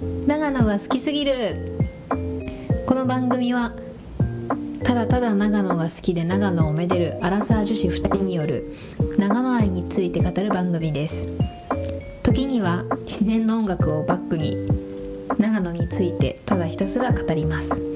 [0.00, 1.32] 長野が好きすぎる。
[2.86, 3.74] この番組は
[4.82, 8.74] ただただ長野が好きで長野をめでるアラサー女子2人による
[9.18, 11.28] 長野愛について語る番組です。
[12.22, 14.56] 時には自然の音楽をバックに
[15.36, 17.82] 長野についてただひたすら語ります。
[17.82, 17.86] よ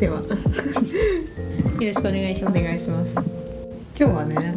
[0.00, 0.20] では。
[0.20, 2.60] ろしくお願いしおます。
[2.60, 3.14] 願いします。
[3.14, 3.24] 今
[3.96, 4.56] 日はね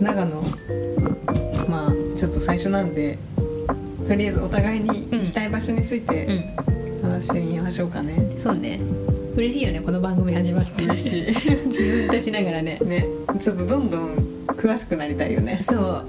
[0.00, 0.40] 長野。
[1.68, 3.18] まあちょっと最初なんで
[4.08, 6.26] とりあえずお互いに行きたい場所について
[7.02, 8.80] 話してみましょうかね、うんそうね。
[9.36, 10.84] 嬉しいよねこの番組始まって。
[10.84, 11.66] 嬉しい。
[11.66, 12.78] 自分たちながらね。
[12.78, 13.04] ね。
[13.38, 14.16] ちょっとどんどん
[14.46, 15.58] 詳しくなりたいよね。
[15.60, 16.06] そう。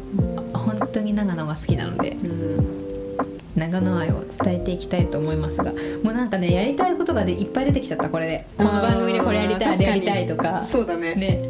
[0.54, 2.12] 本当に長野が好きなので。
[2.12, 3.20] うん。
[3.58, 5.74] 長野愛を伝えていきたいと思いますが。
[6.02, 8.46] もうなんかねやりたいことがでいっぱい出てきちゃったこれで。
[8.58, 10.64] この番組でこれやりたいやりたいとか。
[10.64, 11.16] そうだね。
[11.16, 11.42] ね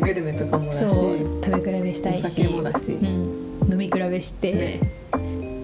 [0.00, 0.78] グルメとかもだし。
[0.78, 3.06] そう食べ比べしたいおし酒もだし、うん、
[3.72, 4.80] 飲み比べして、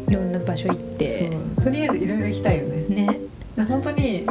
[0.09, 1.31] いろんな場所行って。
[1.31, 1.65] そう。
[1.65, 3.07] とりあえずいろいろ行きたいよね。
[3.07, 3.20] ね。
[3.57, 4.27] で本当に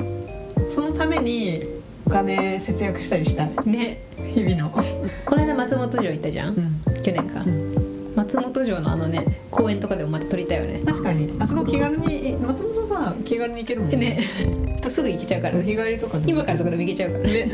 [0.69, 1.63] そのために
[2.05, 3.51] お金節約したりしたい。
[3.65, 4.01] ね。
[4.33, 6.81] 日々の、この間松本城行ったじゃん、ん。
[7.03, 8.13] 去年か、うん。
[8.15, 10.81] 松本城のあのね公園とかでもまた撮りたいよね。
[10.85, 11.31] 確かに。
[11.39, 14.19] あそこ気軽に松本は気軽に行けるもんね。
[14.89, 17.23] すぐ行けちゃうから日帰りとか今からそこでも行けちゃうから。
[17.25, 17.51] ね。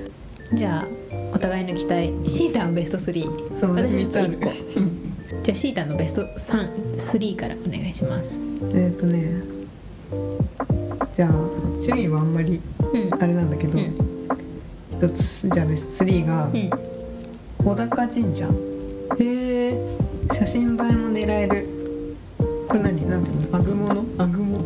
[0.54, 0.99] じゃあお
[1.40, 4.50] 互いの期待シータンベスト3そう私ちょっと1個
[5.42, 8.38] じゃあシータンのベスト33からお願いします。
[8.74, 9.42] えっとね
[11.16, 12.60] じゃあ順位はあんまり
[12.92, 13.14] うん。
[13.14, 13.94] あれなんだけど、うん。
[14.92, 16.70] 一つじゃあベスト3がうん。
[17.64, 18.46] 小高神社。
[19.18, 19.24] へ
[19.72, 19.78] え
[20.34, 21.66] 写真映えも狙える
[22.68, 23.08] これ何？
[23.08, 23.56] なんていうの？
[23.56, 24.04] アグモの？
[24.18, 24.60] アグモ。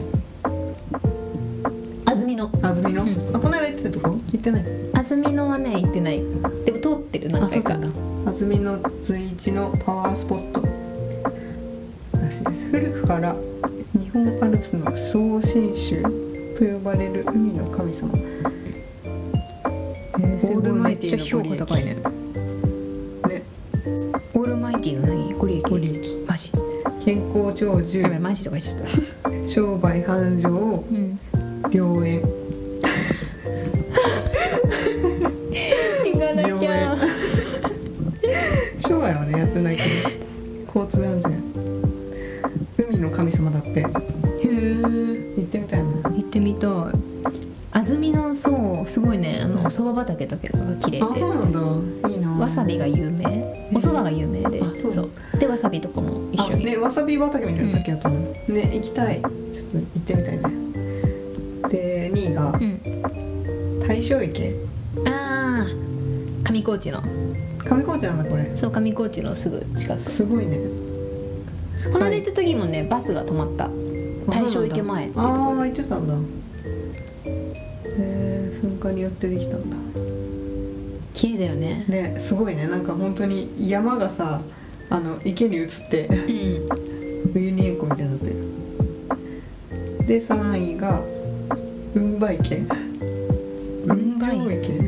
[2.06, 2.50] 安曇野。
[2.62, 3.36] 安曇野、うん。
[3.36, 4.08] あこの間行ってたとこ？
[4.32, 4.64] 行ってない。
[4.94, 6.22] 安曇野はね行ってない
[7.44, 8.00] 何回かあそうなんだ
[8.30, 10.62] 安曇野随一のパワースポット。
[12.18, 12.68] らしいです。
[12.70, 13.36] 古くから
[13.92, 16.00] 日本アルプスの総神州
[16.56, 18.16] と呼ばれる海の神様。
[18.16, 18.22] へ
[20.22, 20.72] えすごい。
[20.72, 21.96] めっちゃ評価高いね。
[21.96, 22.00] ね。
[24.32, 25.34] オールマイティの何？
[25.34, 26.50] ご利益ご利益マジ。
[27.04, 28.02] 健康長寿。
[28.20, 28.84] マジとか言っちゃっ
[29.22, 29.48] た。
[29.48, 30.48] 商売繁盛
[66.64, 67.00] 高地の。
[67.64, 68.50] 上高地なんだこれ。
[68.56, 70.00] そう上高地のすぐ近く。
[70.00, 70.58] すごいね。
[71.92, 73.68] この間行った時もねバスが止まった。
[74.28, 76.14] 大正池前っていうとこああーろで行ってたんだ。
[76.14, 76.16] へ
[77.98, 79.76] え噴火によってできたんだ。
[81.12, 81.84] 綺麗だよね。
[81.88, 82.66] ねすごいね。
[82.66, 84.40] なんか本当に山がさ
[84.90, 87.34] あの池に移ってうん。
[87.34, 88.26] ウユニ塩湖みたいになって。
[88.26, 91.02] るで3位が
[91.94, 92.62] 雲場池
[93.86, 94.83] 雲場池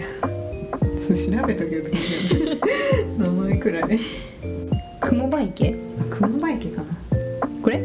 [1.37, 1.85] 調べとけよ
[3.19, 4.01] 名前くらい。
[5.01, 5.79] 雲場池？
[6.01, 6.89] あ雲場池かな。
[7.63, 7.83] これ？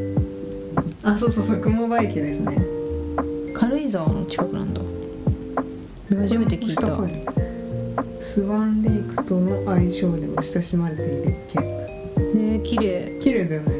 [1.03, 2.57] あそうそうそう雲場池ですね。
[3.53, 4.79] 軽井沢の近くなんだ。
[6.21, 6.97] 初めて聞いた。
[8.23, 11.59] スワンレイクとの相性でも親しまれている池。
[11.59, 13.19] ね綺麗。
[13.19, 13.73] 綺麗だよね。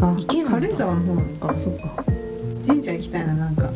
[0.00, 1.58] あ池軽井沢の方なのか。
[1.58, 2.04] そっか。
[2.64, 3.68] 神社行きたいななんか。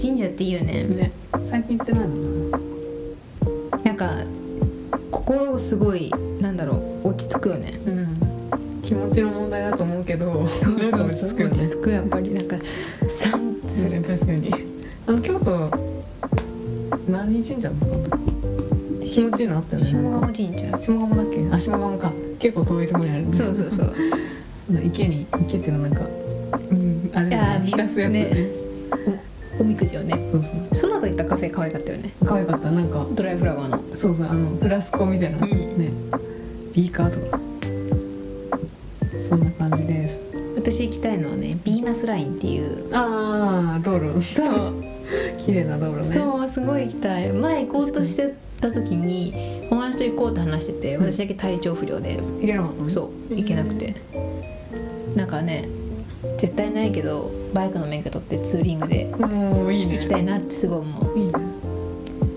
[0.00, 0.84] 神社っていいよね。
[0.84, 1.10] ね
[1.42, 2.65] 最近行ってないもんな
[5.58, 7.80] すごいなんだろう落ち着くよね。
[7.86, 8.16] うん。
[8.82, 10.60] 気持ちの問題だと思うけどなんか落ち
[11.26, 11.54] 着くよね。
[11.54, 11.90] 落ち着く。
[11.90, 12.56] やっぱりなんか
[13.08, 14.00] サンってする。
[14.02, 14.52] 確かに。
[15.06, 15.70] あの京都
[17.08, 17.94] 何神社だったの？
[17.94, 20.78] あったよね下鴨神社。
[20.78, 21.48] 下鴨だっけ？
[21.50, 22.12] あ下鴨か。
[22.38, 23.34] 結構遠いところにあるね。
[23.34, 23.94] そうそうそう。
[24.84, 26.02] 池に池っていうのなんか
[26.70, 27.10] うん。
[27.14, 27.62] あれね。
[27.66, 28.24] 浸すやつね。
[28.24, 28.50] ね。
[29.58, 30.12] おみくじをね。
[30.30, 30.52] そうそ
[30.86, 30.90] う。
[30.90, 32.12] 空といったカフェ可愛かったよね。
[32.24, 32.70] 可愛かった。
[32.70, 33.96] なんかドライフラワーの。
[33.96, 35.45] そうそうあのフラスコみたいな、
[50.56, 52.16] 話してて私だけ体調不良で。
[52.16, 53.94] 行けなかったのそう行けなくて。
[55.14, 55.68] なんかね
[56.38, 59.94] 絶対ないけどバイクの免許取ってツーリングでもういいね。
[59.94, 61.18] 行きたいなってすごい思う。
[61.18, 61.32] いいね。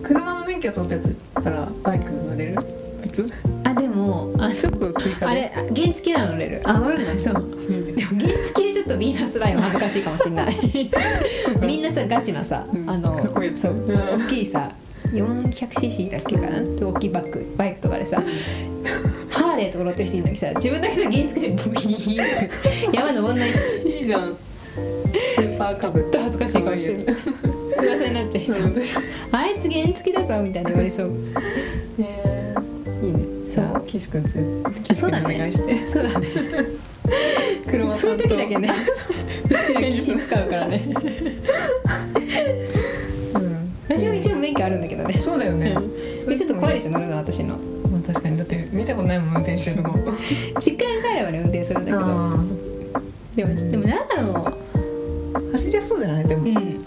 [0.04, 2.56] 車の免許取ってたらバイク乗れる？
[3.02, 3.34] 普通？
[3.66, 5.26] あでもあちょっと追加で？
[5.26, 6.62] あれあ原付なの乗れる。
[6.66, 7.50] あ乗るんだそう。
[7.70, 7.92] いいね。
[7.94, 10.56] でも原付でちょっとヴィーナスラインは恥ずかしいかもしれない。
[11.62, 12.90] みんなさガチなさ、うん。
[12.90, 13.50] あのかっこいい。
[13.50, 13.74] やつそう。
[13.74, 13.88] うん。
[14.26, 14.72] 大きいさ
[15.12, 16.62] 400cc だっけかな？
[16.62, 18.22] 大きいバッグバイクとかでさ
[19.32, 23.78] ハーレーとか乗ってる人いるんだけどさ自分だけさ原付でブイーン山登んないし。
[23.82, 24.38] いいじゃん。
[25.36, 26.00] スーパーカブ。
[26.02, 27.18] ちょっと恥ずかしい顔してる。
[27.78, 28.74] 噂になっちゃいそう。
[29.32, 31.12] あいつ原付だぞみたいに言われそう。
[32.00, 32.56] え。
[32.86, 33.50] ー、いいね。
[33.50, 33.86] そう。
[33.88, 35.52] 岸君つあそうだね。
[35.88, 36.28] そうだね。
[37.70, 38.70] 車 そういう時だけね。
[39.50, 40.90] うちら岸使うからね
[47.32, 47.58] 私の。
[47.92, 48.38] まあ確かに。
[48.38, 50.00] だって見たことないもん運転してるとこ。
[50.60, 52.00] 実家に帰ればね運転するんだけど。
[52.04, 52.46] あ
[53.36, 56.82] でもでも長野ー走りやすそうじゃないでも、うん。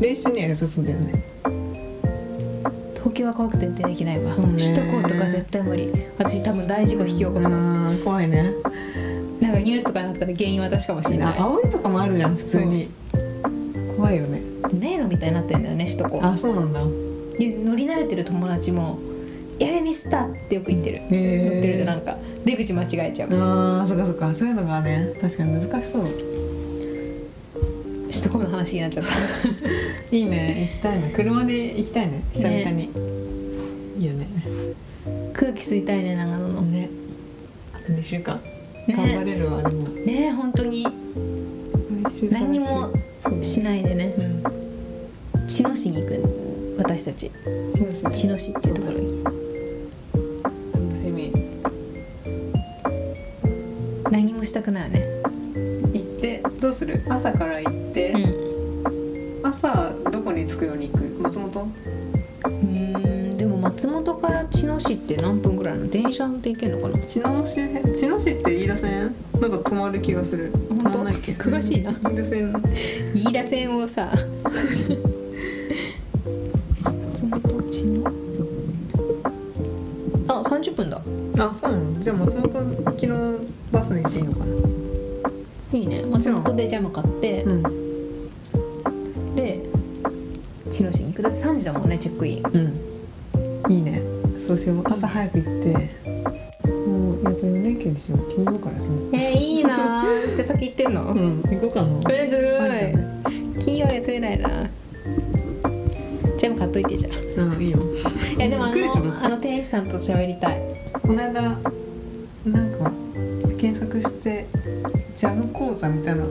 [0.00, 1.24] 練習には良さそうだよね。
[2.94, 5.90] 東京は怖くて運転できないわ、首都高とか絶対無理。
[6.18, 7.48] 私多分大事故引き起こす
[8.04, 8.52] 怖いね。
[9.40, 11.28] なんかニュースとかになったら原因私かもしれない。
[11.28, 12.90] あ煽りとかもあるじゃん普通に。
[13.96, 14.42] 怖いよね。
[14.72, 16.24] 迷路みたいになってんだよね首都高。
[16.24, 16.80] あそうなんだ。
[17.38, 18.98] で乗り慣れてる友達も
[19.58, 21.52] 「やべミスった!」ってよく言ってる、へー。
[21.54, 23.28] 乗ってるとなんか出口間違えちゃう。
[23.32, 24.34] あーそっかそっか。
[24.34, 26.04] そういうのがね確かに難しそう。
[28.10, 29.14] 首都高の話になっちゃった。
[30.16, 30.70] いいね。
[30.72, 31.12] 行きたいね。
[31.14, 32.22] 車で行きたいね。
[32.32, 32.90] 久々に、
[33.98, 34.26] いいよね。
[35.34, 36.62] 空気吸いたいね長野の。
[36.62, 36.80] ね。
[36.80, 36.88] ね
[37.74, 38.40] あと2週間、
[38.88, 39.88] 頑張れるわでも。
[39.88, 40.86] ね本当に。
[42.30, 42.90] 何も
[43.42, 44.14] しないでね。
[44.16, 44.22] う。
[44.22, 44.42] ん。
[45.46, 46.74] 茅野市に行く。
[46.78, 47.30] 私たち。
[48.10, 49.37] 茅野市っていうところに
[54.18, 55.06] 何もしたくないよね。
[55.94, 57.00] 行ってどうする？
[57.08, 59.46] 朝から行って、うん。
[59.46, 61.04] 朝どこに着くように行く？
[61.20, 61.62] 松本？
[61.62, 65.90] うーんでも松本から茅野市って何分ぐらいなの？
[65.90, 67.06] 電車で行けるのかな？
[67.06, 67.64] 茅野市？
[67.64, 69.14] 辺茅野市って飯田線？
[69.40, 70.52] なんか止まる気がする。
[70.68, 71.04] 本当？
[71.04, 71.92] ない詳しいな。
[71.92, 72.52] 飯田線。
[73.14, 74.10] 飯田線をさ。
[77.12, 78.12] 松本茅野？
[80.26, 81.00] あ30分だ。
[81.38, 81.92] あそうなの？
[82.02, 82.67] じゃあ松本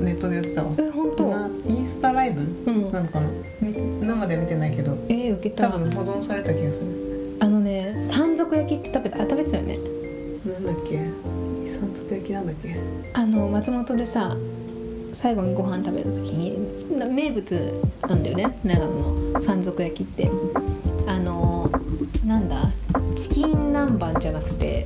[0.01, 0.71] ネットでやってたわ。
[0.77, 1.27] え本当？
[1.29, 2.41] なインスタライブ？
[2.41, 2.91] うん。
[2.91, 3.27] なのかな
[3.61, 4.97] み生で見てないけど。
[5.09, 5.69] えー、受けた。
[5.69, 7.37] 多分保存された気がする。
[7.39, 9.17] あのね山賊焼きって食べた？
[9.17, 9.77] あ食べてたよね。
[10.45, 10.97] なんだっけ？
[11.67, 12.75] 三つ焼きなんだっけ？
[13.13, 14.35] あの松本でさ
[15.13, 18.59] 最後にご飯食べた時にな名物なんだよね？
[18.63, 20.29] 長野の山賊焼きって。
[21.07, 21.69] あの
[22.25, 22.69] なんだ？
[23.15, 24.85] チキン南蛮じゃなくて。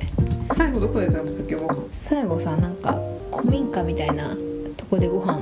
[0.54, 1.56] 最後どこで食べたっけ？
[1.92, 2.98] 最後さなんか
[3.34, 4.42] 古民家みたいなと
[4.92, 5.40] こでご飯。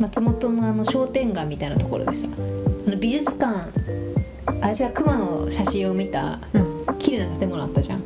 [0.00, 3.70] 松本のあの商店街みたいなところでさあの美術館
[4.46, 6.98] 私が熊の写真を見たうん。
[6.98, 8.02] 綺麗な建物あったじゃん。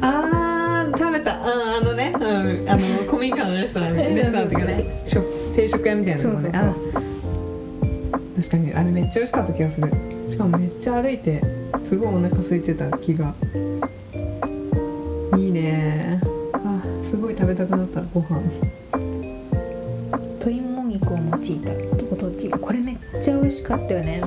[0.00, 1.36] あー食べた。
[1.36, 5.26] うんあのね、うん、あの 古民家のレストランえレストランっていうかね食
[5.56, 6.42] 定食屋みたいなのもね。
[6.42, 6.72] そうそうそう。
[6.72, 7.00] あ
[8.36, 9.92] 確かにあれめっちゃ美味しかった気がする。
[10.30, 11.42] しかもめっちゃ歩いて
[11.86, 13.34] すごいお腹空いてた気が
[17.56, 18.42] べたくなったご飯。
[20.38, 21.34] 鶏もも肉を用いた
[22.04, 24.22] ご当地これめっちゃ美味しかったよね。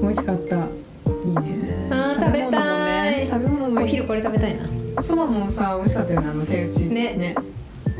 [0.00, 0.56] 美味しかった。
[0.56, 0.64] いい
[1.34, 1.88] ね。
[1.90, 3.28] あー食べたい。
[3.28, 5.02] 食べ物もねお昼これ食べたいな。
[5.02, 6.84] そばもさ美味しかったよねあの手打ち。
[6.86, 7.34] ね。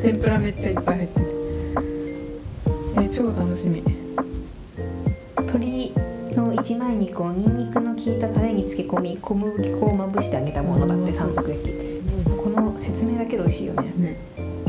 [0.03, 1.27] 天ぷらめっちゃいっぱい入ってて。
[2.97, 3.83] えー超楽しみ。
[5.37, 5.93] 鶏
[6.35, 11.71] の一枚肉をニンニクの効いたタレに漬け込み小麦粉をまぶしてあげたものだって山賊焼き。
[12.27, 13.93] この説明だけで美味しいよね。
[13.99, 14.17] ね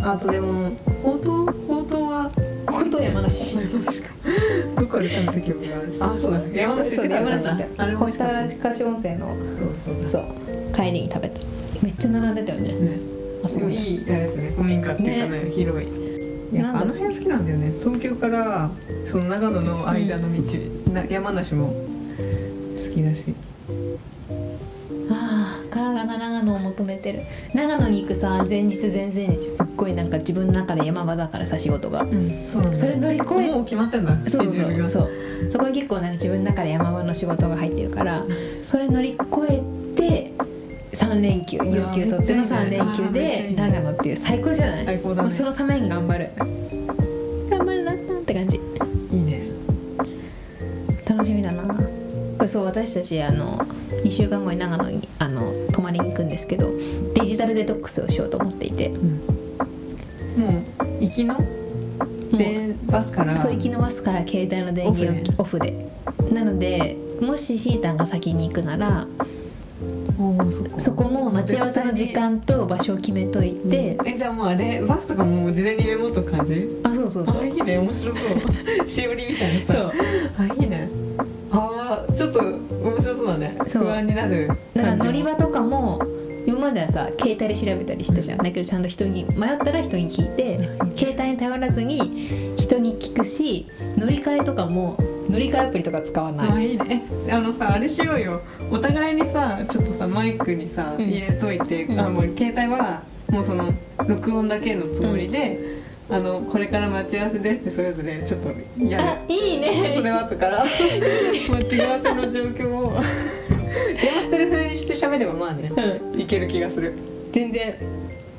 [0.03, 0.71] あとでも
[1.03, 2.31] ほうとうほうとうは
[2.67, 3.57] 本当山梨。
[3.57, 6.39] どこで食べた記憶があるあそうだ。
[6.59, 8.41] 山梨そう山梨であれも美味したかった。
[8.41, 9.35] らかし温泉の
[10.05, 10.25] そう
[10.73, 11.39] 帰りに食べた
[11.81, 12.67] めっちゃ並んでたよね。
[12.69, 12.99] ね。
[13.43, 13.73] あそこね。
[13.75, 15.87] でもいいやつね古民家っていうかね広い。
[16.63, 17.71] あの辺好きなんだよね。
[17.81, 18.69] 東京から
[19.03, 20.39] その長野の間の道、
[20.93, 23.33] な山梨も好きだし
[26.71, 27.21] 求めてる。
[27.53, 32.01] 長野に行くさ前日前々日すっごいなんか自分の中で山場だからさ仕事が。
[32.03, 34.15] うんそうなんだそれ乗り越えもう決まってんだ。
[34.27, 35.09] そうそうそうそう。
[35.49, 38.23] そこに結構なんか自分の中で山場の仕事が入ってるから
[38.61, 39.61] それ乗り越え
[40.93, 44.85] 3連休有給取っての3連休で長野っていう最高じゃない？
[44.85, 45.21] 最高だね。
[45.23, 46.29] もうそのために頑張る。
[47.49, 48.59] 頑張るなって感じ。
[49.11, 49.41] いいね。
[51.07, 51.61] 楽しみだな。
[52.47, 53.57] そう私たちあの
[54.03, 56.71] 2週間後に長野にあの泊まりに行くんですけど
[57.15, 58.89] デジタルデトックスをしようと思っていて。
[58.89, 60.63] ももう
[61.01, 61.37] 行きの？
[62.31, 63.35] でバスから？
[63.35, 65.89] そう行きのバスから携帯の電源をオフで？
[66.31, 69.07] なのでもしシータンが先に行くなら
[70.77, 76.67] そこも待ち合わせの時間と場所を決めといて、えじゃあもうあれバスとかもう事前にメモとく感じ？
[76.83, 77.41] あそうそうそう。
[77.41, 77.77] あいいね。
[77.77, 78.21] 面白そ
[78.83, 78.87] う。
[78.87, 79.73] しおりみたいなさ。
[79.73, 79.91] そう。
[80.37, 80.87] あいいね。
[81.51, 82.39] あーちょっと
[83.79, 85.99] 不安になるだから乗り場とかも
[86.45, 88.37] 今まではさ携帯で調べたりしたじゃん。
[88.39, 90.57] だけどちゃんと人に迷ったら人に聞いて
[90.95, 94.97] 携帯に頼らずに人に聞くし乗り換えとかも
[95.29, 96.51] 乗り換えアプリとか使わない。
[96.51, 97.03] あいいね。
[97.27, 98.41] えあのさあれしようよ。
[98.71, 101.05] お互いにさちょっとさマイクにさ、うん。
[101.05, 101.99] 入れといて、うん。
[101.99, 103.71] あもう携帯はもうその
[104.07, 105.59] 録音だけのつもりで、
[106.09, 108.49] あのこれから待ち合わせですってそれぞれちょっと
[108.83, 109.03] やる。
[109.05, 109.93] あいいね。
[109.95, 110.65] それは後から。
[110.65, 113.01] 待ち合わせの状況を
[115.01, 115.71] 喋ればまあね、
[116.15, 116.93] いける気がする。
[117.31, 117.75] 全然。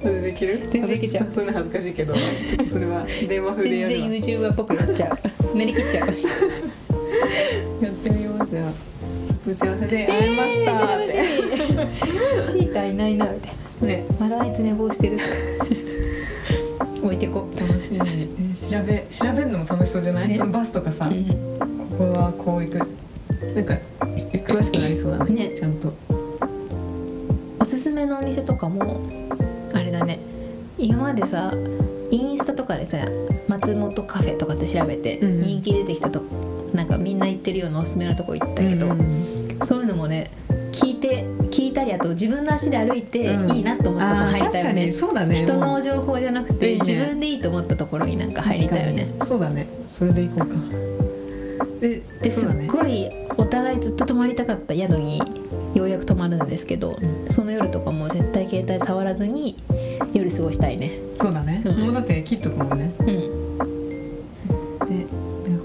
[0.03, 0.61] できる？
[0.71, 1.33] 全然いけちゃう。
[1.33, 2.15] そういうの恥ずかしいけど
[2.69, 4.13] それは電話風で全然やる
[4.45, 4.51] わ。
[4.51, 5.19] YouTuber っぽくなっちゃ
[5.55, 5.57] う。
[5.57, 6.09] 練り切っちゃう
[7.85, 8.51] やってみます。
[8.51, 8.73] じゃあ
[9.47, 10.73] 待ち合わせで会えました。
[10.73, 12.63] 楽しみ。
[12.63, 13.87] シータいないなみたいな。
[13.89, 14.05] ね。
[14.19, 15.19] まだあいつ寝坊してる。
[17.03, 18.07] 置いてこ楽しみ、ね、
[18.55, 20.39] 調べ調べるのも楽しそうじゃない、ね。
[20.39, 21.25] バスとかさ、うん。
[21.91, 22.79] ここはこう行く。
[23.55, 25.49] なんか詳しくなりそうだね。
[25.49, 25.53] ね。
[25.53, 25.93] ちゃんと
[28.07, 29.01] のお店とかも
[29.73, 30.19] あれだね。
[30.79, 31.53] 今までさ
[32.11, 32.99] インスタとかでさ
[33.49, 35.41] 松本カフェとかって調べてうん。
[35.41, 36.23] 人気出てきたと、
[36.73, 39.59] なんかみんな行ってるようなおすすめのとこ行ったけど、うん。
[39.63, 40.31] そういうのもね
[40.73, 43.53] 聞いて聞いたりあと自分の足で歩いてうん。
[43.53, 44.91] いいなと思ったとこ入りたいよね。
[44.91, 45.37] うだね。
[45.37, 49.09] 人の情報じゃなくて自分でいいと思ったところになんか入りたいよね。
[49.25, 49.67] そうだね。
[49.89, 50.93] それで行こうか。
[51.81, 55.21] でですっごいお互いずっと泊まりたかった宿に
[55.75, 59.57] ようやく泊まるんですけど、うその夜とかも絶対携帯触らずに
[60.13, 60.91] 夜過ごしたいね。
[61.17, 61.81] そうだね、うん。
[61.81, 62.95] もうだって切っとくもんね。
[63.01, 63.07] うん。
[63.07, 65.07] でで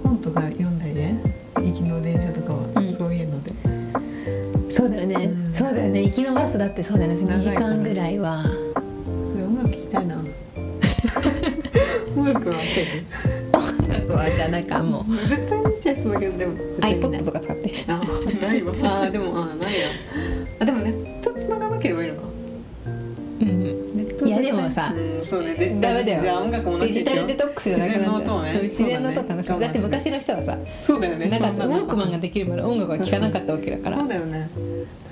[0.03, 1.21] 本とか読んだりね。
[1.55, 2.89] 行きの電車とかは、うん。
[2.89, 3.51] そういうので。
[4.69, 5.53] そうだよね、うん。
[5.53, 6.03] そうだよね。
[6.03, 7.15] 行きのバスだってそうだよね。
[7.17, 8.43] 2時間ぐらいは。
[9.35, 10.15] で音楽聴きたいな。
[12.15, 12.55] 音楽は
[13.53, 15.11] 音楽はじゃあなんかもう。
[15.11, 17.73] フ絶対見ちゃいそうだけどでも iPod とか使って。
[17.87, 18.01] あ
[18.37, 18.73] ないわ。
[18.73, 19.87] あーでもあーないや
[20.59, 22.27] あでもネット繋がなければいいのか。
[23.39, 23.63] うん
[23.97, 24.29] ネットい。
[24.29, 25.55] やでもさうんそうね。
[25.55, 26.21] デジタルダメだよ。
[26.21, 28.13] じゃあ音楽もなデジタルデトックスじゃなくなっちゃう。
[28.13, 28.51] 自然の音をね。
[28.53, 29.59] うん自然の音楽楽しだね。
[29.61, 31.27] だって昔の人はさそうだよね。
[31.27, 33.99] なんかウォークマンができるまで音楽は聴かなかったわけだから。
[33.99, 34.49] そうだよね。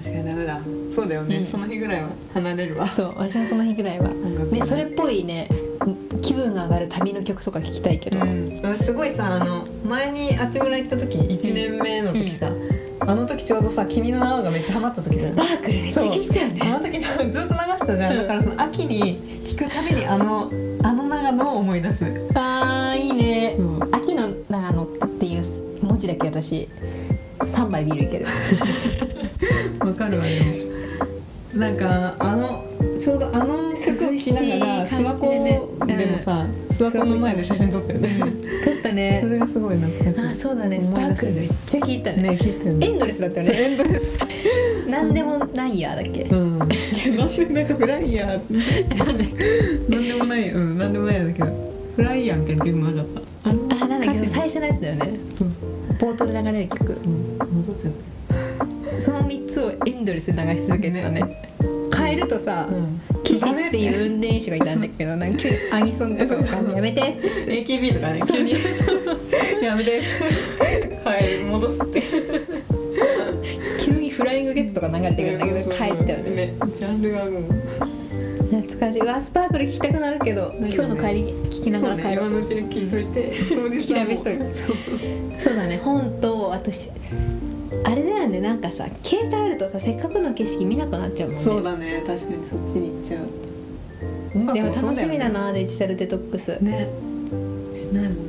[0.03, 0.59] 確かにダメだ。
[0.91, 1.45] そうだよね、うん。
[1.45, 2.91] その日ぐらいは離れるわ。
[2.91, 4.09] そう私はその日ぐらいは。
[4.09, 4.61] ね。
[4.61, 5.47] それっぽいね
[6.21, 12.49] 気分が上がる旅の曲とか聴きたいけど、うん、すごいさあの前にあちむら行った時1年目の時さ、
[13.07, 16.61] あの時ちょうどさ「君の名は」がめっちゃハマった時スパークルめっちゃ聴いてたよね。
[16.63, 18.17] あの時ずっと流したじゃん、うん。
[18.17, 20.49] だからその秋に聴くたびにあの
[20.83, 22.05] あの長野を思い出す。
[22.33, 23.57] あーいいね。
[23.91, 25.43] 秋の長野っていう
[25.81, 26.67] 文字だけ私
[27.39, 28.25] 3杯ビールいける。
[29.79, 30.31] わかるわよ。
[31.53, 32.65] なんかあの
[33.05, 38.19] ちょうどあの曲を聴きながら涼しい感諏訪湖じでもさ諏訪湖の前で写真撮ったよね。
[38.63, 40.27] 撮ったそねれがすごい懐かしい。
[40.27, 40.81] あそうだね。
[40.81, 42.39] スパークルめっちゃ聴いたね。
[42.81, 43.61] エンドレスだったよね。
[43.61, 44.17] エンドレス。
[44.89, 46.23] なんでもないやだっけ？
[46.23, 46.57] うん。
[46.57, 46.75] なんで
[47.45, 48.39] なんかフライヤー。
[48.97, 50.49] なんでもない。
[50.49, 50.77] うん。
[50.79, 51.71] なんでもないんだけど。
[51.95, 53.05] フライヤーみたいな曲もなかっ
[53.43, 53.49] た
[53.83, 54.17] あなんだっけ？
[54.17, 55.19] 歌詞最初のやつだよね。
[55.35, 55.47] そう。
[55.99, 56.91] 冒頭で流れる曲。
[56.95, 57.03] そう。
[57.05, 57.93] 戻っちゃっ
[58.99, 61.21] その3つをエンドレスで流し続けてたね
[62.05, 63.01] 変えるとさ、たうん。
[63.23, 67.01] 騎士っていう運転手がいたんだけどなんかアニソンとかやめて。
[67.01, 68.21] って AKB とかね。
[68.25, 68.51] 急に
[69.63, 70.01] やめて。
[71.03, 72.03] はい戻すって。
[73.79, 76.31] 急にフライングゲットとか流れてくるんだけど変えてたよね。
[76.31, 77.43] ねジャンルがもう。
[78.45, 79.01] 懐かしい。
[79.01, 82.31] うわスパークル聴きたくなるけど、ね今日の帰り聴きながら帰ろう。
[82.31, 83.31] そうね今のうちに聞いといて。
[83.33, 84.53] 聞 きだめしといて。
[84.53, 84.75] そう。
[85.37, 85.79] そうだね。
[85.83, 86.91] 本とあとし
[87.85, 91.43] あれだよねなんかさ携帯あるとさせっかくの景色見なくなっちゃうもんね。
[91.43, 94.53] そうだね確かにそっちに行っちゃう。
[94.53, 96.51] でも楽しみだなデジタルデトックス。
[96.51, 96.71] よね。
[96.71, 96.89] ね
[97.75, 98.25] しないもん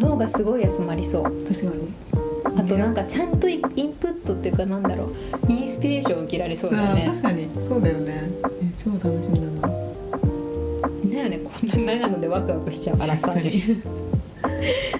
[0.00, 1.22] 脳がすごい休まりそう。
[1.24, 1.92] な確かに。
[2.44, 5.10] あとなんかちゃんとイインプットっていうかなんだろ
[5.48, 5.52] う。
[5.52, 7.02] インスピレーションを受けられそうだよね。
[7.02, 7.48] 確かに。
[7.54, 8.30] そうだよね。
[8.62, 9.68] え超楽しみだな。
[11.14, 11.38] だよね。
[11.38, 13.82] こんな長野でワクワクしちゃうアラサー女子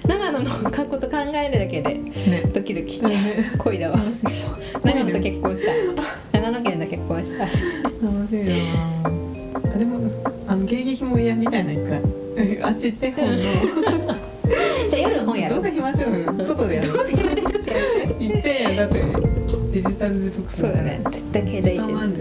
[0.07, 2.49] 長野の過去と考えるだけでね。
[2.53, 3.57] ドキドキしちゃう。
[3.59, 3.97] 恋だわ。
[4.83, 5.65] 長野と結婚し
[6.31, 7.53] た長野県と結婚ました楽
[8.29, 9.75] しみだな。
[9.75, 9.97] あれも
[10.47, 12.63] あの迎撃もやりたいな一回。
[12.63, 13.37] あっち行って本の
[14.89, 18.15] じゃあ夜の本やろどうせ暇しよう外でやるどうせ暇でしょってやる。
[18.19, 19.03] 行ってだって
[19.71, 20.99] デジタルデトックスそうだね。
[21.11, 22.11] 絶対携帯いじうん。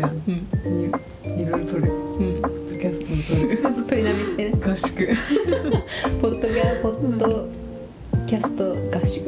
[0.84, 1.92] いいろいろ撮る。
[1.92, 2.42] うん。
[2.42, 3.84] ポッドキャストも撮る。
[3.84, 4.58] 取りだめしてね。
[4.60, 5.08] 合宿。
[6.20, 7.48] ポッドキャポッド
[8.28, 9.25] キャスト合宿。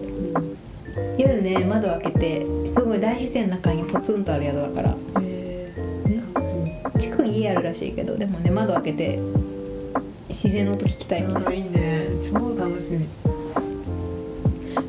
[1.16, 4.96] 夜ね窓開けてすごい大自然の中にポツンとある宿だから。
[5.22, 6.34] えー。
[6.34, 9.18] 楽しみ近くに家あるらしいけどでもね窓開けて
[10.28, 12.08] 自然の音聞きたいみたいないいね。
[12.30, 13.08] 超楽しみ。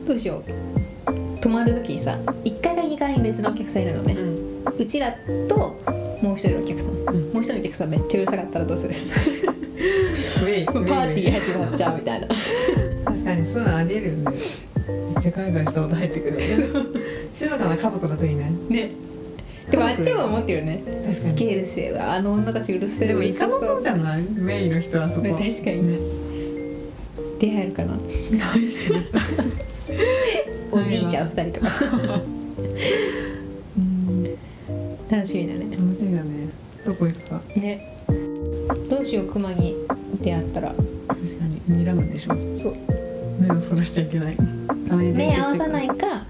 [0.06, 1.40] どうしよう。
[1.40, 4.14] 泊まる時にさ1階か2階に別のお客さんいるのね。
[4.16, 4.36] ん。
[4.78, 5.14] うちら
[5.48, 5.80] と
[6.22, 6.98] もう一人のお客さん、ん。
[6.98, 8.94] もう一人のお客さんめっちゃうるさかったらどうする？
[10.68, 12.28] パーティー始まっちゃうみたいな
[13.12, 14.24] 確かにそういうのありえるよね。
[14.26, 16.40] めっちゃ海外した音入ってくる
[17.34, 18.52] 静かな家族だといいね。
[18.70, 18.92] ね。
[19.70, 20.82] でもあっちも思ってるよね。
[20.86, 21.14] 確かに。
[21.14, 23.08] すっげえうるせえわあの女たちうるせえ。
[23.10, 24.22] でも行かなそそうじゃない？
[24.24, 25.22] メインの人はそこ。
[25.22, 26.00] ね確かにね。
[27.40, 27.98] 出会えるかな？
[30.72, 32.22] おじいちゃん2人とか。
[35.10, 35.66] 楽しみだね。
[35.72, 36.30] 楽しみだね。
[36.86, 37.42] どこ行くか。
[37.56, 37.88] ね。
[38.90, 39.76] どうしようクマに
[40.22, 40.70] 出会ったら。
[40.70, 41.62] 確かに。
[41.86, 42.36] 睨むでしょ。
[42.56, 42.76] そう
[43.42, 44.38] 目をそらしちゃいけない。
[45.14, 46.26] 目合わさないか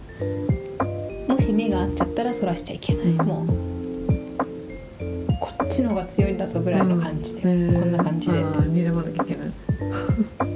[1.27, 3.25] もし目が合っちゃったらそらしちゃいけない、うん。
[3.25, 3.48] もう
[5.39, 7.82] こっちの方が強いんだぞぐらいの感じで、うん。
[7.82, 8.38] こんな感じで。
[8.38, 9.51] 睨まなきゃいけない。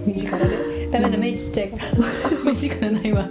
[0.05, 1.83] 目力でダメだ目ちっちゃいから。
[2.45, 3.29] 目力ないわ。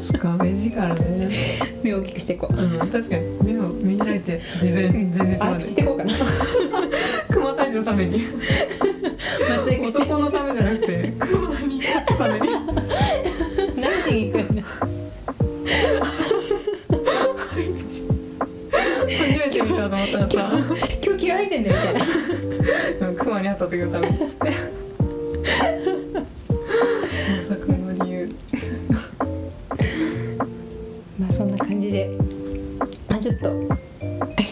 [0.00, 1.28] そっか目力ね。
[1.82, 2.56] 目を大きくしていこう。
[2.56, 3.38] うん確かに。
[3.42, 5.60] 目を見開いて事前前日あまで。
[5.60, 6.12] していこうかな。
[7.28, 8.22] 熊退治のために。
[9.94, 10.91] 男のためじゃなくて
[21.42, 23.24] 今日気合入ってんだよみたいな。
[23.24, 24.16] 熊に会った時のために。
[24.16, 24.52] っつってま
[27.48, 28.28] さかの理由
[31.18, 32.10] まあそんな感じで。
[33.08, 33.50] まあちょっと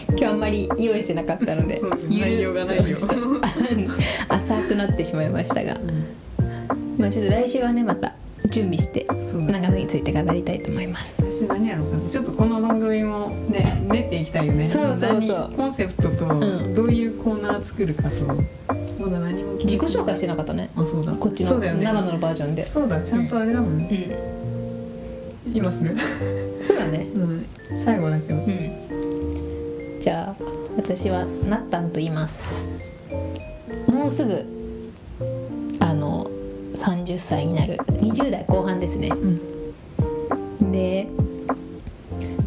[0.09, 2.83] 今日あんまり用意してなかったので内容がないよ。
[4.29, 5.77] 浅くなってしまいましたが。
[6.97, 8.15] まあちょっと来週はねまた
[8.49, 11.20] 準備して長野について語りたいと思います
[20.21, 20.69] してなかったね。
[20.75, 21.11] あそうだ。
[21.13, 21.83] こっちのそうだよね。
[21.83, 22.67] 長野のバージョンで。
[22.67, 23.73] そうだちゃんとあれだもん。
[23.73, 23.85] うね、
[25.47, 25.97] ん今する
[26.61, 27.07] そうだね。
[27.15, 27.45] うん。
[27.83, 29.97] 最後だけどうん。
[29.99, 30.43] じゃあ
[30.77, 32.43] 私はなったんと言います。
[33.87, 34.45] もうすぐ
[35.79, 36.29] あの
[36.75, 37.77] 30歳になる。
[37.77, 39.09] 20代後半ですね。
[39.09, 40.71] うん。
[40.71, 41.07] で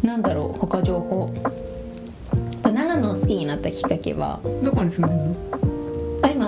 [0.01, 1.33] なんだろう他情報。
[1.35, 5.54] やっぱ長野を好きになったきっかけはどこに住んでんの？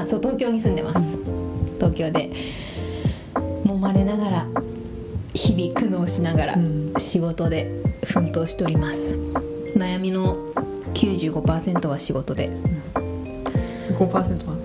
[0.07, 1.17] そう東京に住んでます。
[1.75, 2.31] 東京で。
[3.65, 4.47] 揉まれながら
[5.33, 6.93] 日々苦悩しながらうん。
[6.97, 7.69] 仕事で
[8.05, 9.15] 奮闘しております。
[9.75, 10.37] 悩みの
[10.93, 12.49] 95%は仕事で。
[13.99, 14.55] 5%は？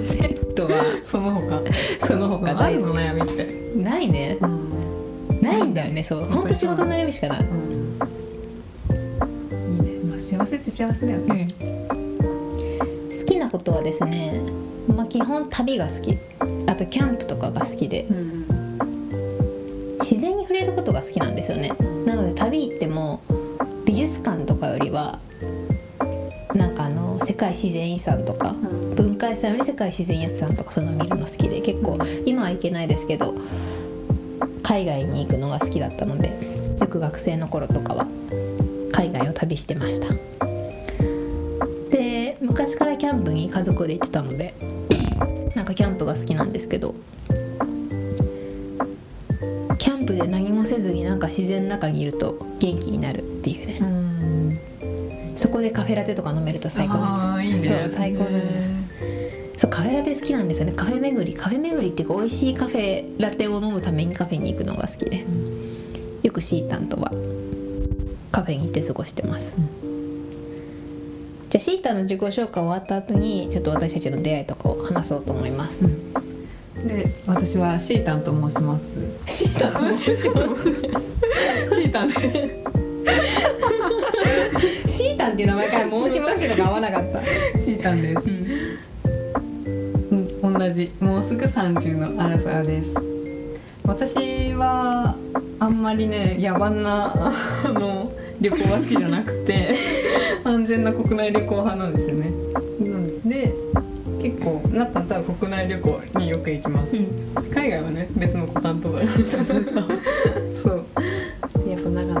[0.00, 0.70] セットは？
[1.04, 1.62] その他。
[1.98, 3.74] その他あるの悩みって？
[3.76, 4.38] ないね。
[4.40, 5.40] うん。
[5.42, 6.24] ないんだよねそう。
[6.24, 7.40] ほんと仕事の悩みしかない。
[7.40, 7.46] いい
[9.82, 9.98] ね。
[10.08, 11.41] まあ幸せっちゃ幸せだようね
[13.92, 14.40] ですね。
[14.88, 16.18] まあ基本旅が好き。
[16.66, 18.06] あとキャンプとかが好きで。
[18.10, 18.42] うん
[20.00, 21.70] 自然に触れることが好きなんですよね。
[22.06, 23.22] なので旅行っても
[23.86, 25.20] 美術館とかよりは
[26.54, 28.52] なんかあの世界自然遺産とか
[28.96, 31.60] 文化遺産より世界自然遺産とかそういうの見るの好きで。
[31.60, 33.32] 結構今は行けないですけど
[34.64, 36.32] 海外に行くのが好きだったので
[36.80, 38.08] よく学生の頃とかは
[38.90, 40.12] 海外を旅してました。
[40.12, 40.51] で
[42.62, 44.54] 昔からキャンプに家族で行ってたので
[45.56, 46.94] なんかキャンプが好きなんですけど
[49.78, 53.78] キャンプで何もせずになんか自然の中にいると元気になるっていうね。
[53.80, 55.36] うん。
[55.36, 57.62] そこでカフェラテとか飲めると最高ああいいね。
[57.62, 58.42] そう最高だね
[59.58, 60.72] そうカフェラテ好きなんですよね。
[60.72, 65.26] カフェ巡りカフェ巡りっていうか美味しいカフェラテを飲むためにカフェに行くのが好きで。
[66.22, 67.10] よくシータンとは
[68.30, 69.56] カフェに行って過ごしてます、
[71.52, 75.86] じゃあシータンの自己紹介終わった後にちょっと私たちの出会いとかを話そうと思います、
[76.76, 78.84] で私はシータンと申します。
[79.26, 80.72] シータンと申します。
[80.72, 82.14] シータンで
[84.86, 88.30] シータンっていう名前から申しますとか合わなかった、シータンです。
[88.30, 88.32] う
[90.14, 90.40] ん。
[90.42, 90.90] うん同じ。
[91.00, 92.94] もうすぐ30のアラファーです。
[93.84, 95.18] 私は
[95.58, 98.10] あんまりね野蛮なあの
[98.42, 99.76] 旅行は好きじゃなくて
[100.42, 102.32] あ全な国内旅行派なんですよね。
[102.80, 103.54] なので
[104.20, 107.06] 結構なったんとは国内旅行によく行きます、うん。
[107.50, 109.26] 海外はね別の子担当だから。
[109.26, 109.84] そうそうそう。
[110.56, 110.84] そう。
[111.68, 112.20] やっぱ長野が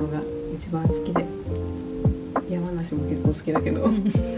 [0.54, 1.24] 一番好きで
[2.48, 3.82] 山梨も結構好きだけど、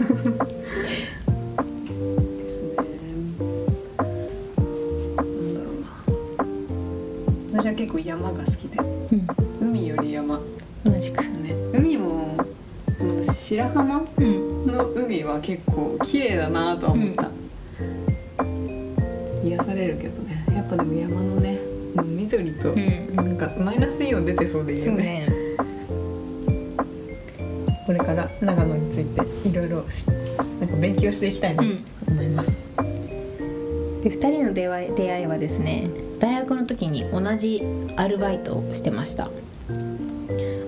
[16.75, 17.29] なとは思った、
[19.43, 20.45] 癒されるけどね。
[20.53, 21.59] やっぱでも山のね
[21.95, 23.15] うん緑と、ん。
[23.15, 25.03] なんかマイナスイオン出てそうでいいよね。
[25.03, 25.27] ね。
[27.85, 30.07] これから長野についていろいろし
[30.59, 31.69] なんか勉強していきたいなと
[32.07, 32.63] 思います、
[34.03, 35.87] で2人の出会い出会いはですね
[36.19, 37.61] 大学の時に同じ
[37.95, 39.29] アルバイトをしてました。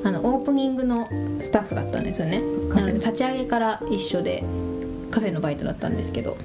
[0.03, 1.07] あのオープニングの
[1.41, 2.39] スタッフだったんですよね。
[2.69, 4.43] なので立ち上げから一緒で
[5.17, 6.38] カフェのバイトだったんですけど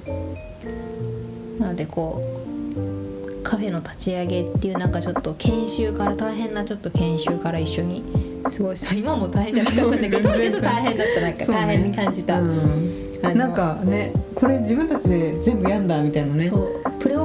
[1.58, 8.02] なのでこうカフェの立ち上げっていうなんかちょっと研修から大変なちょっと研修から一緒に
[8.44, 8.94] 過ごした。
[8.94, 13.20] 今も大変じゃなかったんだけど当時ちょっと大変だったなんか大変に感じた、うん。
[13.20, 16.40] なんかねこれ自分たちで全部やんだみたいなね。
[16.48, 16.81] そう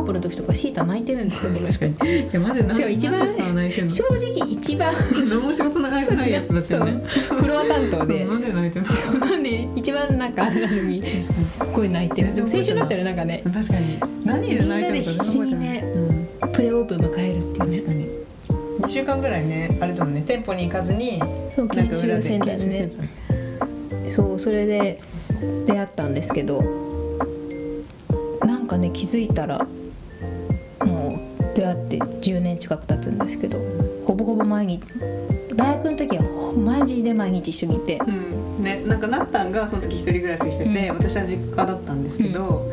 [0.08, 1.94] プの時とかシータ泣いてるんですよこの人い
[2.32, 3.28] やマジでしかも一番
[3.90, 4.94] 正直一番
[5.30, 8.26] 何も仕事長くないやつだったよねフロア担当で。
[8.26, 11.04] なんで泣いてんのなんで一番なんかあれなのに
[11.52, 12.34] すっごい泣いてる。
[12.34, 13.44] でも青春だったよねなんかね。
[13.44, 14.00] 確かに。
[14.26, 15.84] 何で泣いてるのかみんなで必死にね
[16.42, 16.52] うん。
[16.52, 17.78] プレオープン迎えるっていうね。
[17.78, 18.08] 確かに。
[18.82, 21.20] 2週間ぐらいねあれだもんね店舗に行かずに
[21.56, 22.90] そう研修センターでね。
[24.10, 25.00] そうそれで
[25.66, 26.64] 出会ったんですけど
[28.42, 29.68] なんかね気づいたら
[31.58, 33.58] 出会って10年近く経つんですけど
[34.06, 34.84] ほぼほぼ毎日
[35.56, 38.64] 大学の時はマジで毎日一緒にいてうん。
[38.64, 40.98] ね、なんかなったんがその時一人暮らししてて、うん。
[40.98, 42.68] 私は実家だったんですけど、もう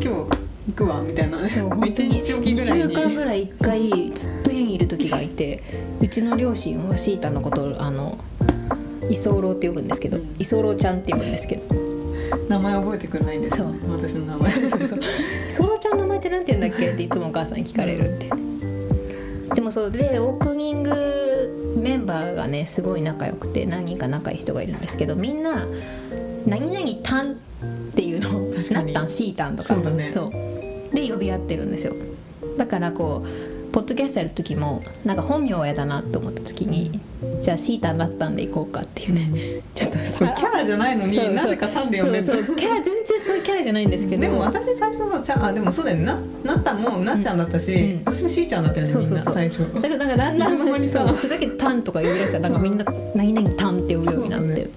[0.00, 0.26] 日行
[0.74, 1.46] くわみたいな。
[1.46, 2.94] そう 本当に一日おき2ぐらいに。
[2.94, 5.62] 週間ぐらい1回ずっと家にいる時がいて
[6.00, 8.18] うちの両親はシータのことをあの
[9.10, 11.77] 居候って呼ぶんですけどうん居候ちゃんって呼ぶんですけど
[12.48, 13.68] 名前覚えてくれないんですよ。
[13.70, 14.52] ね私の名前。
[14.68, 15.00] そうそう。
[15.48, 16.88] 居候ちゃんの名前ってなんて言うんだっけ？
[16.90, 18.30] っていつもお母さんに聞かれるって。
[19.54, 25.66] でもそうでオープニングメンバーがねすごい仲良くて何人か仲いい人がいるんですけどみんな
[26.46, 27.36] 「何々たん」っ
[27.94, 29.08] ていうのをなったん？
[29.08, 29.74] しーたんとか。
[29.74, 30.10] そうだね。
[30.12, 30.94] そう。
[30.94, 31.94] で呼び合ってるんですよ。
[32.56, 33.28] だからこう
[33.72, 36.90] ポッドキャストやる時もなんか本名は嫌だなと思った時に
[37.40, 39.62] じゃあシータンだったんで行こうかっていうね。
[39.74, 40.28] ちょっとそう。
[40.36, 41.34] キャラじゃないのにそうそう。
[41.34, 42.56] なぜかで呼んでるそうそう。
[42.56, 44.22] キャラ全然そういうキャラじゃないんですけど。
[44.22, 46.04] でも私最初のちゃんあでもそうだよね。
[46.04, 48.02] ななったんもなっちゃんだったし、うん。
[48.06, 49.34] 私もしーちゃんだったよねそうそうそう。
[49.34, 49.58] 最初。
[49.74, 54.70] だけどなんかだん だんそうふざけて「タン」とか呼び出したらなんかみんな「何々タン」って呼ぶようになって、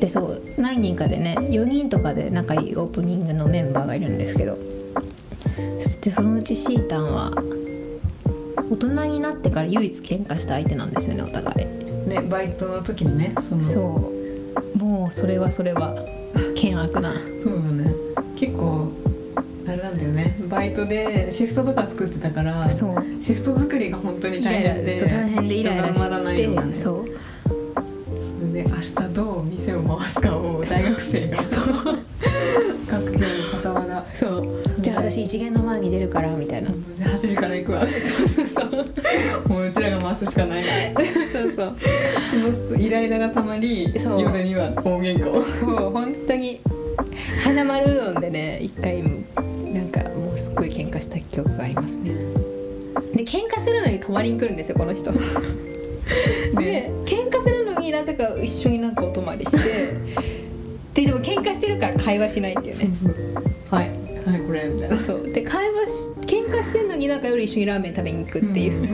[0.00, 4.56] でそう何人かでね4人とかで仲いいオープニングのメンバーがいるんですけど
[5.78, 7.30] そしてそのうちシータンは
[8.70, 12.08] 大人になってから唯一喧嘩した相手なんですよねお互い。
[12.08, 13.62] ねバイトの時にねその。
[13.62, 14.84] そう。
[14.84, 15.96] もうそれはそれは
[16.54, 17.14] 険悪な。
[17.42, 17.92] そうだね。
[18.36, 18.92] 結構
[19.66, 20.36] あれなんだよね。
[20.48, 23.22] バイトでシフトとか作ってたからそう。
[23.22, 27.04] シフト作りが本当に大変で大変でイライラしてそう。
[27.06, 31.64] それで明日どう店を回すかを大学生がそう。
[32.86, 34.06] 学業の傍ら。
[34.14, 34.67] そう
[35.10, 36.70] 私一元の前に出るからみたいな。
[37.10, 37.86] 走るから行くわ。
[37.88, 39.48] そうそうそう。
[39.48, 40.64] もううちらが回すしかない
[41.32, 41.74] そうそう
[42.54, 45.42] そのイライラがたまり夜には大喧嘩を。
[45.42, 46.60] そう本当に。
[47.42, 49.08] 花丸うどんでね一回な
[49.80, 52.10] んかもうすっごい喧嘩した記憶がありますね。
[53.14, 55.10] で喧嘩するのに泊まりに来るんですよこの人。
[55.12, 56.90] で？
[57.06, 59.94] 喧嘩するのになぜか一緒になんかお泊まりして。
[60.92, 62.90] ででも喧嘩してるから会話しないっていうね。
[63.70, 64.98] はいはいこれみたいな。
[65.00, 65.22] そう。
[65.32, 65.92] で会話し
[66.26, 68.88] 喧嘩してるのになんか夜一緒にラーメン食べに行くっていう、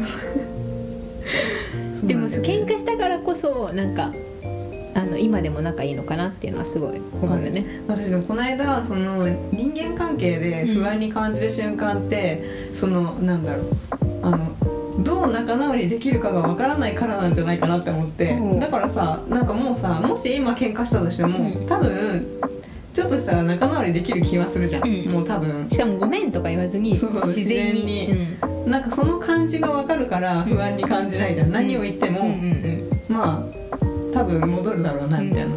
[2.04, 4.12] でも喧嘩したからこそなんか
[4.94, 12.42] あの今でも仲いいのかなっていうのはすごい思うよね、私でもこの間その人間関係で不安に感じる瞬間って、
[12.74, 13.66] そのなんだろう。
[14.22, 14.54] あの
[15.02, 18.56] どう仲直りできるかがわからないからなんじゃないかなって思って、う。
[18.56, 21.66] んだからさなんかもうさもし今喧嘩したとしても、うん。
[21.66, 25.12] 多分ちょっとしたら仲直りできる気はするじゃん、うん。
[25.12, 25.66] もう多分。
[25.70, 28.06] しかも「ごめん」とか言わずに自然に。
[28.06, 32.90] 自然なんかその感じがわかるから不安に感じないじゃん、何を言っても、うんうんうん。
[33.08, 33.54] まあ
[34.12, 35.56] 多分戻るだろうなみたいな、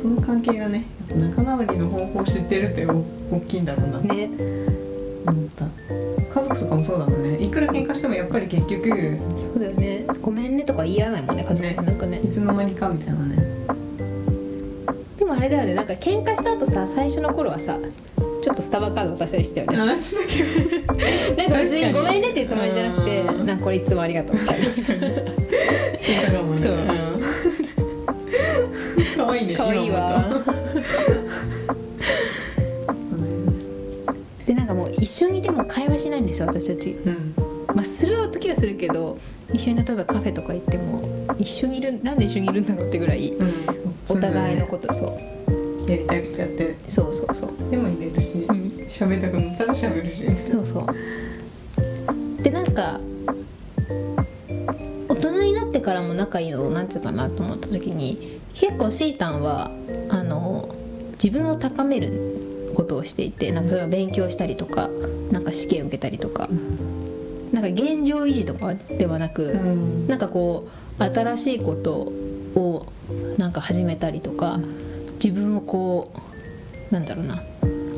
[0.00, 3.98] その関係がね仲直りの方法を知ってるってお大きいんだろうな。
[3.98, 4.30] ってね。
[5.26, 5.66] 思った、
[6.40, 7.42] 家族とかもそうだもんね。
[7.42, 11.82] いくら喧嘩してもやっぱり結局そうだよね「ごめんね」とか言い合わないもんね家族。
[11.82, 12.20] なんかね。
[12.24, 13.36] いつの間にかみたいなね
[15.34, 15.74] あれだよね。
[15.74, 17.78] なんか喧嘩した後さ最初の頃はさ
[18.42, 19.76] ちょっとスタバカード渡したりしたよね。
[19.76, 24.36] なんか別にごめんねっていうつもりじゃなくてうんなんかこれいつもありがとう。
[24.36, 24.66] みたいな
[26.42, 26.76] どそう。
[29.16, 30.24] 可愛いね可愛いわ。
[34.46, 36.92] でなんかもう一緒にいても会話しないんですよ私たち。
[36.92, 37.34] うん。
[37.74, 39.16] まあする時はするけど
[39.52, 41.00] 一緒に例えばカフェとか行っても
[41.40, 43.50] 一緒にいるなんで一緒にいるんだろうってぐらいうん。
[44.08, 45.90] お互いのことそう。
[45.90, 46.76] やりたいことやって。
[46.86, 47.70] そうそうそう。
[47.70, 48.44] でも入れるしん。
[48.88, 50.24] 喋、りたくなったら喋るし。
[50.50, 52.42] そうそう。
[52.42, 53.00] でなんか
[55.08, 59.70] 大人になってからも仲いいのなんつうかなと思った時に結構シータンは
[60.08, 60.74] あの
[61.22, 64.88] 自分を高めることをしていてなんかそれは勉強したりとか
[65.30, 66.48] なんか試験受けたりとか
[67.60, 70.08] なんか現状維持とかではなく、うん。
[70.08, 70.68] なんかこ
[70.98, 72.12] う新しいこと
[72.58, 72.86] を
[73.38, 74.58] なんか始めたりとか
[75.22, 76.12] 自分をこ
[76.90, 77.42] うなんだろうな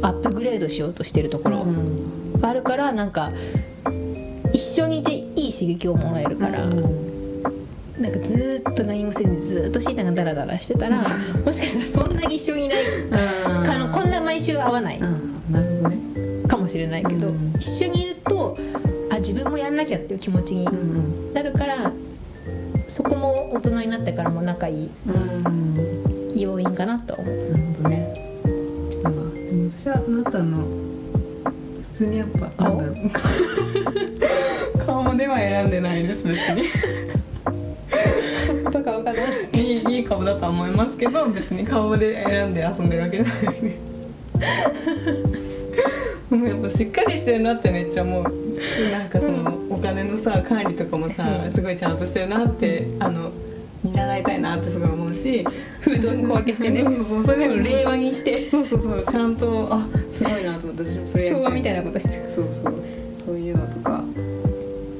[0.03, 2.33] アップグレードしようとしてるところうん。
[2.39, 3.33] があるからなんか
[4.53, 10.99] 一緒にいていい刺激をもらえるから、なんかずーっと何もせずにずーっとシータンがダラダラしてたら
[11.45, 12.85] もしかしたらそんなに一緒にいない
[13.65, 15.53] かのこんな毎週会わないうん。
[15.53, 16.49] なるほどね。
[16.49, 17.55] かもしれないけど、うん。
[17.59, 18.79] 一緒にいるとあ
[19.23, 21.33] 自分もやんなきゃっていう気持ちにうん。
[21.33, 21.93] なるから
[22.89, 26.33] そこも大人になってからも仲いいうん。
[26.39, 27.37] 要因かなと思う。
[27.83, 27.91] な
[29.79, 32.77] 私はあなたの普通にやっぱ顔？
[32.79, 32.97] だろう。
[34.85, 36.65] 顔では選んでないです別に。
[38.65, 43.77] バカバカだいいいい顔だとは思いますけど別に顔で選んで遊んでるわけじゃないね。
[46.31, 48.42] もうやっぱしっかりしてるなってめっちゃ思う
[48.91, 53.31] なんかそのお金のさ管理とかもさすごいちゃんとしてるなってあの
[53.83, 55.45] 見習いたいなってすごい思うし
[55.81, 56.83] 封筒に小分けしてね。
[56.87, 58.49] そうそうそれを令和にして。
[58.51, 62.23] そうそうそうちゃんとあすごいなと思って私もそれ昭和みたいなことしてる。
[62.35, 62.75] そうそう。
[63.25, 64.03] そういうのとか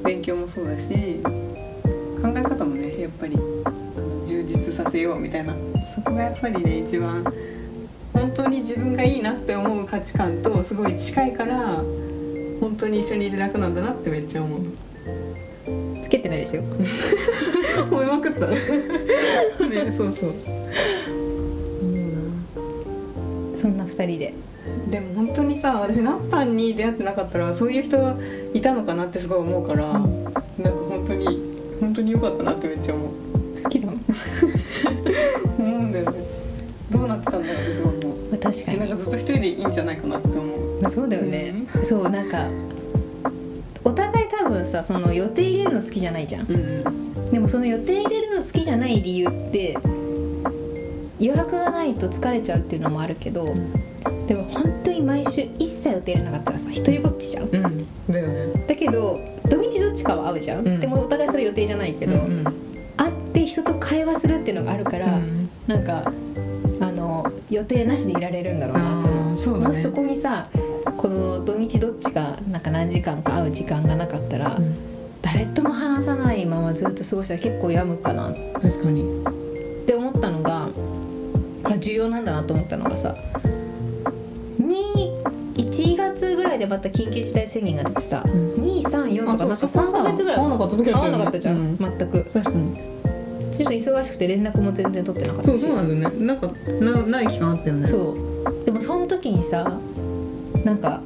[0.05, 0.89] 勉強もそうだし
[2.23, 3.37] 考え方もねやっぱり
[4.25, 5.55] 充実させようみたいな。
[5.95, 7.25] そこがやっぱりね一番
[8.13, 11.83] 本当に自分がいいなって思う価値観とすごい近いから
[12.63, 14.61] 本当に一緒にいて楽なんだなってめっちゃ思う。
[16.01, 16.63] つけてないですよ。
[17.91, 18.47] 思いまくった。
[19.67, 20.33] ねそうそう。
[23.57, 24.35] そんな二人で。
[24.93, 27.99] でも本当にさ私ナッタンに出会ってなかったらそういう人
[28.55, 30.09] いたのかなってすごい思うから、なんか
[30.89, 31.27] 本当に
[31.81, 33.09] 本当に良かったなってめっちゃ思う。
[33.61, 33.97] 好きだもん、
[35.59, 36.19] 思うんだよね。
[36.93, 38.19] どうなってたんだってすごい思う。
[38.31, 38.79] まあ、確かに。
[38.79, 42.49] なんかずっと一人でいいんじゃないかなって思うまあ、そうだよね、そうなんか
[43.85, 46.51] お互い多分さその予定入れるの好きじゃないじゃん。
[46.51, 49.75] うんでもその予定入れるの好きじゃない理由って
[51.19, 53.55] 余白がないと疲れちゃうっていうのもあるけど
[54.27, 57.45] でも本当に毎週一切予定入れなかったらさ一人ぼっちじゃん。
[57.45, 57.53] うん。
[58.13, 58.67] だよね。
[58.69, 59.19] だけど
[59.49, 60.81] 土日どっちかは会うじゃん、うん。
[60.81, 62.45] でもお互いそれ予定じゃないけど、うん
[62.99, 66.13] 会って人と会話するっていうのがあるから、うんなんか
[66.81, 69.59] あの予定なしでいられるんだろうなって思う。
[69.59, 69.67] ね。
[69.69, 70.49] もしそこにさ
[70.97, 74.75] この土日どっちかなんか何時間か会う時間がなかったら、うん。
[75.23, 78.31] 誰とも話さないままずっと過ごしたら結構病むかな。
[78.31, 79.05] っ確かに。
[79.87, 80.69] て思ったのが
[81.65, 83.15] あ重要なんだなと思ったのがさ
[84.61, 85.23] 2
[85.55, 88.23] 1月ぐらいでまた緊急事態宣言が出てさ、ん。
[88.55, 91.13] 234とかなんかあそうそこさ3ヶ月ぐらい会わなかった時だったよね。
[91.13, 91.77] 会わなかったじゃん、うん。
[91.77, 92.25] 全く。
[92.25, 92.75] 確かに。
[93.53, 95.59] ちょっと忙しくて連絡も全然取ってなかったし。
[95.59, 96.27] そうそうなんだよね。
[96.27, 96.49] なんか
[96.81, 97.87] なない期間あったよね。
[97.87, 98.65] そう。
[98.65, 99.79] でもその時にさ
[100.65, 101.01] なんか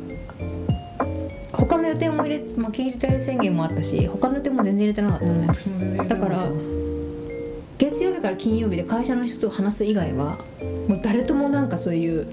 [1.53, 6.49] 他の予定も入れ、まあ、緊急事態宣言もあったし他の予定も全然入れてなかったのね、私も全然だから
[7.79, 10.39] 月曜日から金曜日で会社の人と話す以外は
[10.89, 12.27] もう誰ともなんかそういう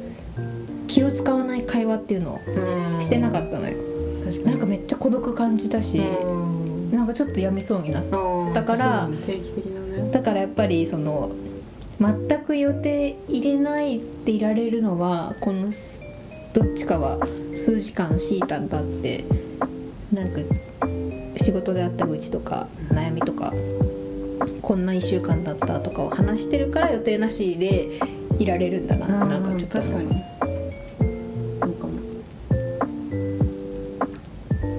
[0.87, 3.75] 気を使わない会話っていうのをしてなかったのよ。
[4.25, 4.45] 確かに。
[4.45, 6.91] なんかめっちゃ孤独感じたしうん。
[6.91, 10.11] なんかちょっとやみそうになっただからね。
[10.11, 11.31] だからやっぱりその
[11.99, 16.07] 全く予定入れないでいられるのはこのす
[16.53, 17.17] どっちかは
[17.51, 19.23] 数時間シータンと会って
[20.11, 20.39] なんか
[21.35, 23.51] 仕事であった愚痴とか悩みとか
[24.61, 27.89] こんな1週間だったとかを話してるから予定なしで
[28.39, 29.25] いられるんだな。
[29.25, 29.79] なんかちょっと。
[29.79, 30.23] 確かに。
[31.59, 31.93] そうかも。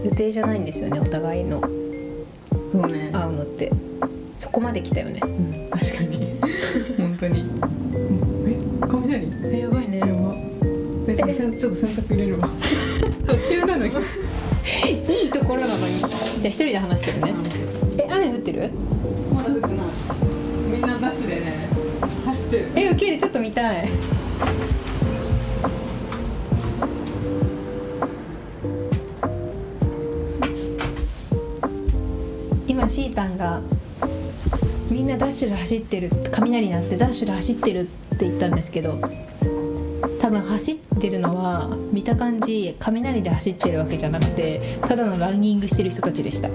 [0.04, 1.60] 予定じゃないんですよねお互いの。
[2.70, 3.10] そうね。
[3.12, 3.70] 会うのって。
[4.36, 5.20] そこまで来たよね。
[5.22, 5.63] うん
[12.14, 12.48] ちょっと洗濯入れるわ。
[13.26, 15.98] 途中なのにいいところなのに。
[15.98, 17.34] じゃあ一人で話してるね。
[17.98, 18.70] え雨降ってる？
[19.34, 19.76] まだ降ってない。
[20.70, 21.68] みんなダッシュでね。
[22.26, 22.68] 走ってる。
[22.76, 23.88] え受けるちょっと見たい。
[32.68, 33.60] 今シータンが
[34.90, 37.84] みんなダッシュで走ってる雷鳴ってダッシュで走ってるっ
[38.18, 39.00] て言ったんですけど
[40.96, 46.48] ってるのは見た感じ雷で走ってるわけじゃなくてただのランニングしてる人たちでした。
[46.48, 46.52] え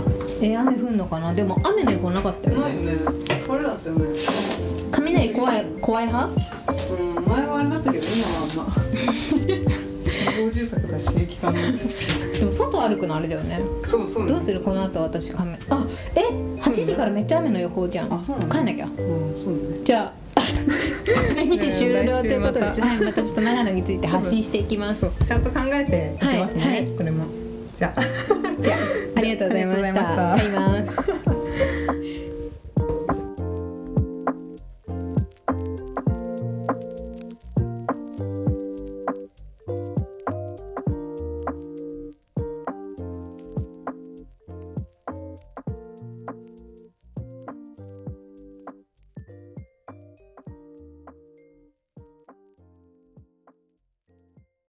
[0.55, 1.33] ー雨降んのかな？
[1.33, 2.61] でも雨の予報なかったよね。
[2.63, 2.99] ないよね。
[3.47, 4.05] これだったよね。
[4.91, 6.33] 雷怖い怖い派？
[6.33, 8.73] うん前はあれだったけど今はま。
[8.73, 8.75] あ
[10.01, 13.61] 集合住宅だし駅間でも外歩くのあれだよね。
[13.85, 14.27] そうそう。
[14.27, 14.61] どうする？
[14.61, 16.21] この後私カメあえ
[16.61, 18.13] ？8時からめっちゃ雨の予報じゃん。
[18.13, 18.85] あそう帰んなきゃ。
[18.85, 18.93] うん
[19.35, 19.83] そうだね。
[19.83, 20.13] じゃあ
[20.49, 25.15] これにて終了ということで来週 はいまたちょっと長野について発信していきます。
[25.25, 26.87] ちゃんと考えていきますね、はいはい。
[26.97, 27.25] これも。
[27.77, 28.01] じゃあ。
[28.61, 28.77] じゃあ
[29.15, 30.35] ありがとうございました